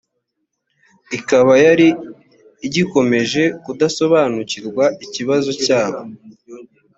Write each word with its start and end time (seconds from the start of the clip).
ikaba 1.17 1.53
yari 1.65 1.87
igikomeje 2.67 3.43
kudasobanukirwa 3.63 4.85
ikibazo 5.05 5.51
cyabo 5.63 6.01